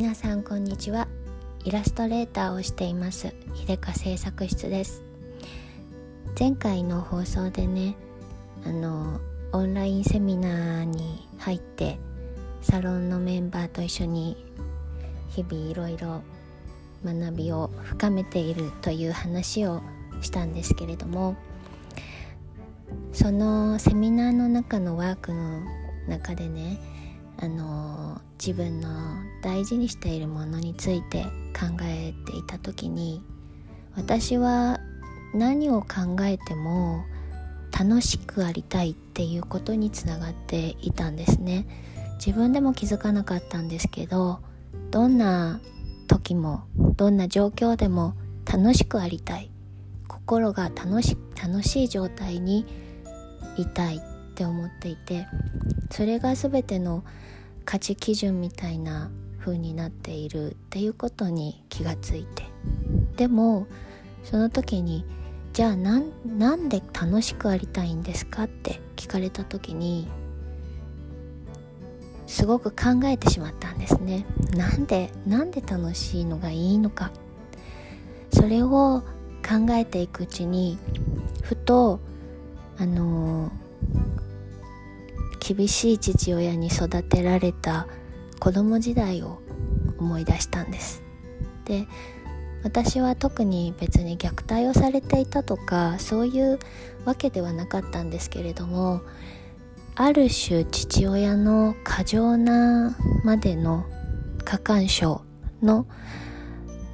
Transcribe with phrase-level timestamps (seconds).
[0.00, 1.08] 皆さんこんにちは。
[1.62, 3.34] イラストレーターをしています。
[3.54, 5.02] 秀香製作室です。
[6.38, 7.96] 前回の放送でね
[8.64, 9.20] あの
[9.52, 11.98] オンラインセミナーに入って
[12.62, 14.42] サロンのメンバーと一緒に
[15.28, 16.22] 日々いろいろ
[17.04, 19.82] 学びを深めているという話を
[20.22, 21.36] したんですけれども
[23.12, 25.60] そのセミナーの中のワークの
[26.08, 26.78] 中でね
[27.42, 28.88] あの自分の
[29.42, 31.24] 大事にしているものについて
[31.58, 33.22] 考えていた時に
[33.96, 34.78] 私は
[35.32, 37.04] 何を考えても
[37.76, 41.66] 楽しくありたいっていうことにつながっていたんですね。
[42.16, 44.40] 自分でも気づかなかったんですけど
[44.90, 45.60] どんな
[46.06, 46.64] 時も
[46.96, 49.50] どんな状況でも楽しくありたい。
[50.08, 52.66] 心が楽し楽しい状態に
[53.56, 54.00] いたいっ
[54.34, 55.26] て思っていて。
[55.90, 57.04] それが全ての
[57.64, 62.44] 価値基準みたいな風になっているっていうことに気がついて。
[63.16, 63.66] でも
[64.24, 65.04] その時に
[65.52, 70.08] じゃあなんで楽しくありたいんですかって聞かれた時に
[72.26, 74.24] すごく考えてしまったんですね。
[74.56, 77.10] なんでなんで楽しいのがいいのか。
[78.32, 79.02] それを
[79.42, 80.78] 考えていくうちに
[81.42, 81.98] ふと
[82.78, 83.50] あの
[85.54, 87.88] 厳しい父親に育てられた
[88.38, 89.40] 子供時代を
[89.98, 91.02] 思い出したんです。
[91.64, 91.88] で
[92.62, 96.60] 私は特に別に虐待をされていたとかそういう
[97.04, 99.00] わけではなかったんですけれども
[99.96, 103.86] ある種父親の過剰なまでの
[104.44, 105.22] 過干渉
[105.62, 105.86] の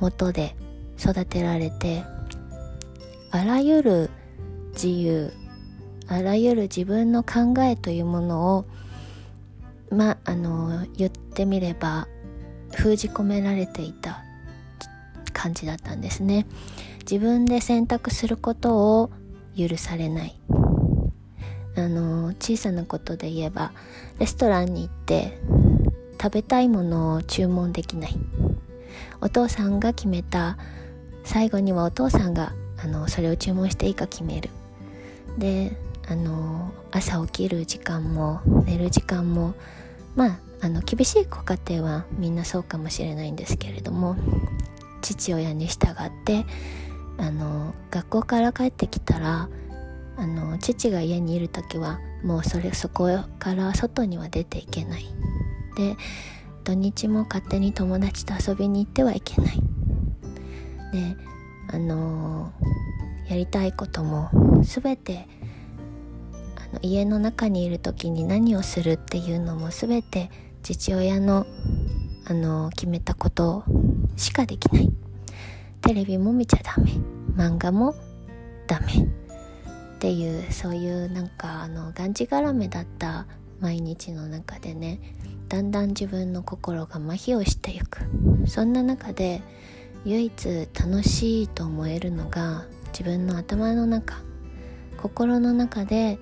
[0.01, 0.57] もとで
[0.99, 2.05] 育てられて
[3.33, 4.11] あらゆる
[4.73, 5.33] 自由
[6.09, 8.65] あらゆる自分の考えというものを
[9.91, 12.09] まあの言ってみれば
[12.75, 14.23] 封じ込められていた
[15.33, 16.47] 感じだったんですね。
[17.01, 19.11] 自分で選択することを
[19.57, 20.41] 許されない。
[21.77, 23.73] あの小さなことで言えば
[24.19, 25.39] レストランに行って
[26.21, 28.17] 食べたいものを注文できない。
[29.21, 30.57] お父さんが決めた。
[31.25, 34.51] 最後にはお父さんがあのそれを注文していいか決める。
[35.39, 35.77] で
[36.09, 39.55] あの朝起きる時間も寝る時間も
[40.15, 44.17] まああの厳しいご家庭はみんなそうかもしれないんですけれども
[45.03, 46.47] 父親に従って
[47.19, 49.49] あの学校から帰ってきたら
[50.17, 53.09] あの父が家にいる時はもうそれそこ
[53.39, 55.07] から外には出ていけない。
[55.77, 55.97] で
[56.65, 59.61] 土日も勝手に友達と遊びに行ってはいけない。
[60.93, 61.17] で
[61.69, 62.53] あの
[63.29, 64.31] やりたいことも
[64.63, 65.29] 全て
[66.83, 70.31] 家の中にいる時に何をするっていうのも全て
[70.63, 71.47] 父親の
[72.29, 73.65] あの決めたこと
[74.17, 74.93] しかできない。
[75.81, 76.91] テレビも見ちゃダメ。
[77.37, 77.95] 漫画も
[78.67, 78.87] ダメ。
[78.87, 83.27] っていうそういうなんかあのがんじがらめだった
[83.61, 85.01] 毎日の中でね
[85.49, 88.01] だんだん自分の心が麻痺をしていく。
[88.47, 89.43] そんな中で
[90.05, 94.27] 唯一楽しいと思えるのが自分の頭の中。
[94.97, 96.19] 心の中で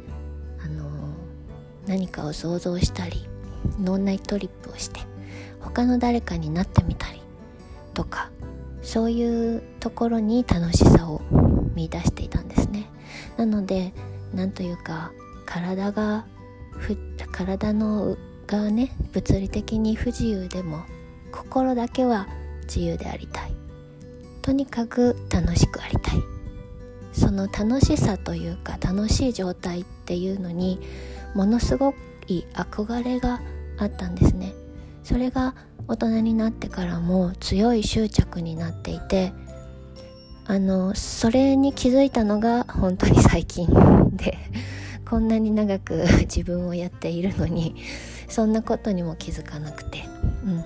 [1.86, 3.28] 何かを想像したり
[3.80, 5.00] 脳内トリップをして
[5.60, 7.22] 他の誰かになってみたり
[7.94, 8.30] とか
[8.82, 11.22] そういうところに楽しさを
[11.74, 12.90] 見出していたんですね。
[13.36, 13.92] なので
[14.34, 15.10] なんというか
[15.46, 16.26] 体が
[17.32, 20.82] 体のがね物理的に不自由でも
[21.32, 22.28] 心だけは
[22.62, 23.54] 自由でありたい。
[24.42, 26.22] とにかく楽しくありたい。
[27.12, 30.80] その楽しさというか楽しい状態っていうのに
[31.34, 31.94] ものすご
[32.26, 33.40] い憧れが
[33.78, 34.54] あったんですね。
[35.02, 35.54] それが
[35.86, 39.32] 大人になってからも強い執着になっていて
[40.46, 43.68] あのそれに気づいたのが本当に最近
[44.16, 44.38] で
[45.08, 47.76] こんなに長く 自分をやっているのに
[48.28, 50.04] そんなことにも気づかなくて、
[50.44, 50.64] うん、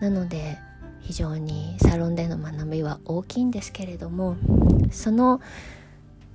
[0.00, 0.58] なので
[1.00, 4.36] 非常にサロンでの学びは大きいんですけれども
[4.90, 5.40] その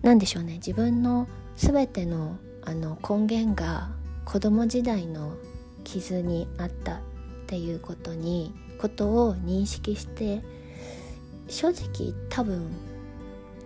[0.02, 2.38] 何でしょうね自分の全ての
[2.70, 3.90] あの根源が
[4.26, 5.36] 子供時代の
[5.84, 7.00] 傷にあったっ
[7.48, 10.44] ていうことにことを認識して
[11.48, 12.70] 正直多分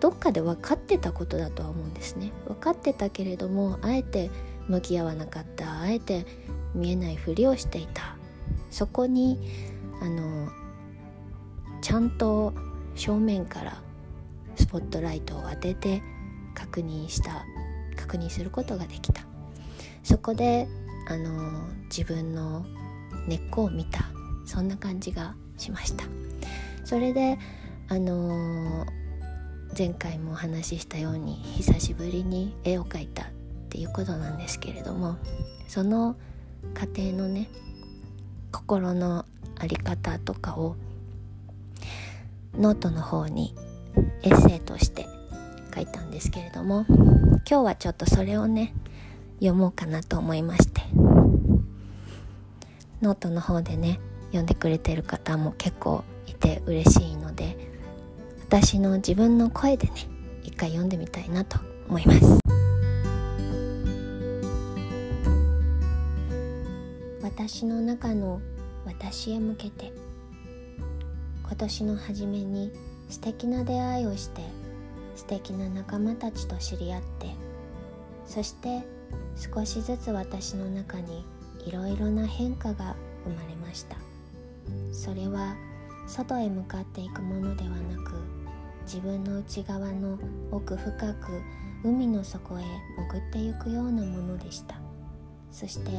[0.00, 2.32] どっかで分かってたことだとは思うんですね。
[2.46, 4.30] 分かってたけれどもあえて
[4.68, 6.26] 向き合わなかったあえて
[6.74, 8.16] 見えないふりをしていた。
[8.70, 9.38] そこに
[10.00, 10.48] あの
[11.82, 12.54] ちゃんと
[12.94, 13.82] 正面から
[14.56, 16.02] スポットライトを当てて
[16.54, 17.44] 確認した
[18.04, 19.22] 確認することができた。
[20.02, 20.68] そこで
[21.08, 22.66] あの自分の
[23.26, 24.04] 根っこを見た。
[24.46, 26.04] そんな感じがしました。
[26.84, 27.38] それで
[27.88, 28.86] あの、
[29.76, 33.26] 前回もお話ししたように久しぶりに絵を描いたっ
[33.70, 35.16] ていうことなんですけれども
[35.66, 36.14] その
[36.74, 37.48] 過程のね
[38.52, 39.24] 心の
[39.58, 40.76] 在り方とかを
[42.56, 43.52] ノートの方に
[44.22, 45.06] エッセイとして
[45.74, 46.86] 書いたんですけれども
[47.48, 48.74] 今日はちょっとそれをね
[49.34, 50.82] 読もうかなと思いまして。
[53.04, 57.58] ノートの方でね読んでくれてる方も結構いて嬉しいので
[58.48, 59.92] 私の自分の声でね
[60.42, 62.38] 一回読んでみたいなと思います。
[67.22, 68.40] 私の中の
[68.86, 69.92] 私へ向けて
[71.42, 72.72] 今年の初めに
[73.10, 74.40] 素敵な出会いをして
[75.16, 77.28] 素敵な仲間たちと知り合って
[78.26, 78.82] そして
[79.36, 81.24] 少しずつ私の中に
[81.66, 83.96] いろいろな変化が生まれました。
[84.92, 85.56] それは
[86.06, 88.12] 外へ向かっていくものではなく
[88.84, 90.18] 自分の内側の
[90.50, 91.42] 奥深く
[91.82, 92.62] 海の底へ
[92.96, 94.76] 潜ってゆくようなものでした。
[95.50, 95.90] そして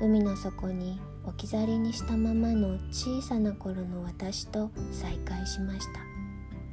[0.00, 6.00] 海の底に置き去りにしたままの小さな頃の私と再会しました。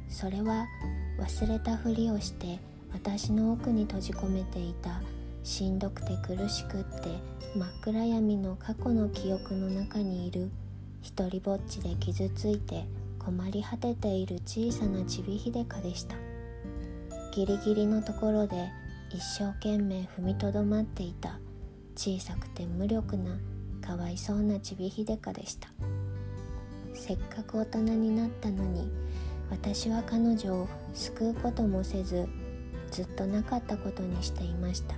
[0.08, 0.66] それは
[1.18, 2.60] 忘れたふりをして
[2.92, 5.02] 私の奥に閉じ込めていた
[5.42, 7.08] しんどくて苦しくって
[7.56, 10.50] 真っ暗闇の過去の記憶の中にいる
[11.02, 12.84] 一りぼっちで傷ついて
[13.18, 16.16] 困り果てている小さなちびひでかでした。
[17.32, 18.70] ギリギリのところで
[19.10, 21.38] 一生懸命踏みとどまっていた
[21.94, 23.38] 小さくて無力な
[23.80, 25.68] かわいそうなちびひでかでした。
[26.94, 28.90] せっかく大人になったのに
[29.50, 32.28] 私は彼女を救うこともせず
[32.90, 34.94] ずっとなかったことにしていました。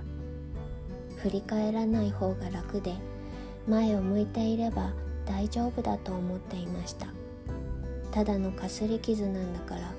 [1.17, 2.93] 振り返らない方が楽で
[3.67, 4.91] 前を向いていれば
[5.25, 7.07] 大丈夫だと思っていました。
[8.11, 9.93] ただのかすり傷なんだから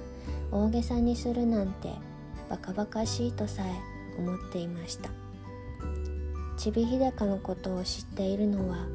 [0.51, 1.93] 大げさにするなんて
[2.51, 5.11] バカバカしいとさえ思っていました。
[6.59, 8.87] ちびひでかのことを知っているのは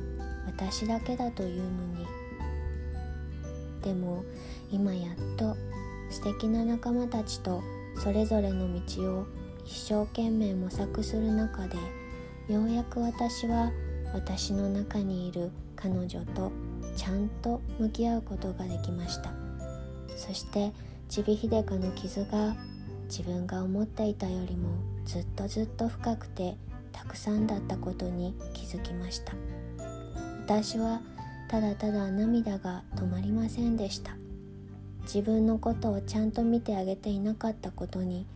[0.46, 2.08] 私だけだというのに
[3.88, 4.26] でも
[4.70, 5.56] 今やっと
[6.10, 7.64] 素敵な仲間たちと
[8.04, 9.28] それぞれの道を
[9.66, 11.78] 一生懸命模索する中で
[12.50, 13.72] ようやく私は
[14.14, 16.52] 私の中にいる彼女と
[16.98, 19.32] ちゃんと向き合うことができました。
[20.18, 20.74] そして
[21.08, 22.58] ちびひでかの傷が
[23.08, 24.68] 自分が思っていたよりも
[25.06, 26.58] ずっとずっと深くて
[26.92, 29.34] たくさんだったことに気づきました。
[30.44, 31.02] 私は
[31.48, 34.18] ただただ涙が止まりませんでした。
[35.04, 38.28] 自分のことをちゃんと見てあげていなかったことに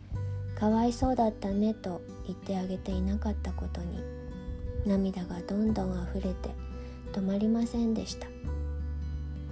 [0.58, 4.02] かわいそうだったねと言ってあげていなかったことに
[4.86, 6.48] 涙がどんどん溢れて
[7.12, 8.26] 止まりませんでした。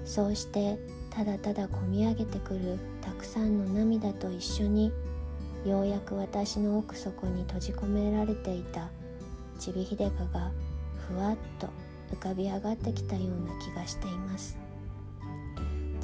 [0.04, 0.78] そうして
[1.10, 4.90] ただただこみ上げてくるたくさんの涙と一緒に
[5.66, 8.88] ようやく私の奥底に閉じ込められていた
[9.58, 10.50] ちびひでかが
[11.06, 11.68] ふわっと
[12.12, 14.58] 浮かび上がってきたような気がしています。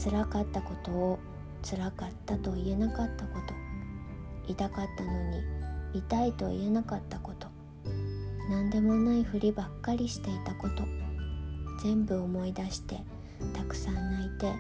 [0.03, 1.19] 辛かったことを
[1.63, 3.55] 辛かったと言えなかったこと。
[4.49, 5.43] 痛かったのに
[5.95, 7.49] 痛いと言えなかったこと。
[8.51, 10.85] 何でもないふりばっかりしていたこと。
[11.83, 13.03] 全部思い出して
[13.53, 14.53] たくさん泣いて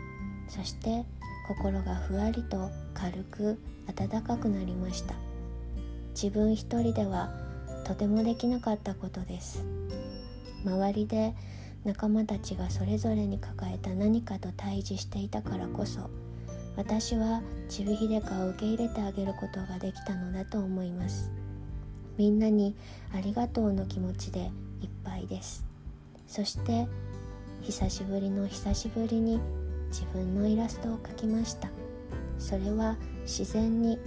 [0.48, 1.04] そして
[1.48, 5.14] 心がふわりと軽く温かくなりました。
[6.10, 7.30] 自分一人では
[7.84, 9.64] とてもできなかったことです。
[10.66, 11.34] 周りで
[11.84, 16.10] 仲間たちがそれぞれに抱えた何かと対峙していたからこそ
[16.76, 21.30] 私はちびひでかを受け入れてあげることができたのだと思います。
[22.18, 22.74] みんなに
[23.14, 24.50] ありがとうの気持ちでいっ
[25.02, 25.64] ぱいです。
[26.26, 26.86] そして
[27.62, 29.40] 久しぶりの久しぶりに
[29.88, 31.70] 自分のイラストを描きました。
[32.38, 33.98] それは自然に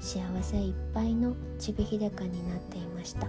[0.00, 3.28] 幸せいっぱいのちびひでかになっていました。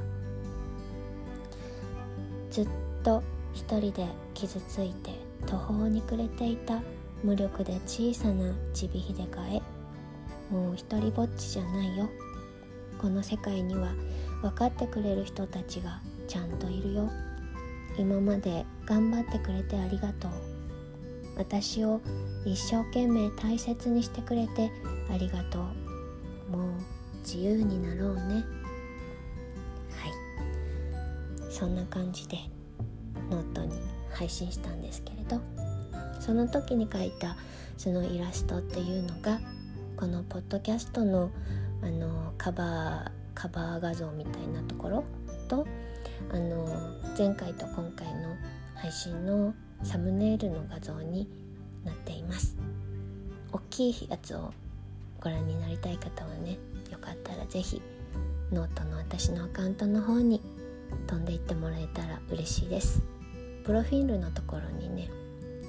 [2.57, 2.67] ずっ
[3.03, 3.21] と
[3.53, 5.11] 一人で傷ついて
[5.45, 6.81] 途方に暮れていた
[7.23, 9.61] 無力で小さなちびひでかへ
[10.49, 12.09] もう一りぼっちじゃないよ。
[12.99, 13.93] この世界には
[14.41, 17.11] 分かってくれる人たちがちゃんといるよ。
[17.95, 20.31] 今まで頑張ってくれてありがとう。
[21.37, 22.01] 私を
[22.43, 24.71] 一生懸命大切にしてくれて
[25.13, 25.59] ありがと
[26.49, 26.57] う。
[26.57, 26.71] もう
[27.19, 28.43] 自由になろうね。
[31.57, 32.37] そんな感じで
[33.31, 33.71] ノートに
[34.13, 35.41] 配信したんですけれど
[36.19, 37.35] その時に描いた
[37.77, 39.39] そのイラストっていうのが
[39.95, 41.31] このポッドキャストの
[41.81, 45.03] あのカバーカバー画像みたいなところ
[45.47, 45.65] と
[46.31, 46.67] あの
[47.17, 48.35] 前回と今回の
[48.75, 51.27] 配信のサムネイルの画像に
[51.83, 52.55] なっています。
[53.51, 54.53] 大きいやつを
[55.19, 56.59] ご覧になりたい方はね
[56.91, 57.81] よかったら是非
[58.51, 60.41] ノートの私のアカウントの方に
[61.07, 63.01] 飛んでいってもらえたら嬉しいです
[63.63, 65.09] プロフィールのところにね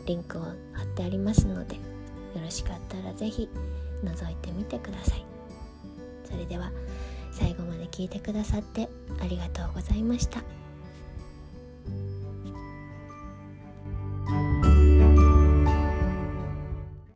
[0.07, 0.49] リンクを貼
[0.85, 1.83] ってありますのでよ
[2.43, 3.49] ろしかったら是非
[4.05, 5.25] 覗いてみてください
[6.25, 6.71] それでは
[7.33, 8.89] 最後まで聞いてくださって
[9.21, 10.43] ありがとうございました。